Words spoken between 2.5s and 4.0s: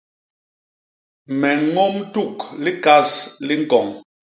likas li ñkoñ.